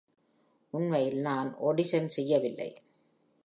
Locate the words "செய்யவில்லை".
2.07-2.81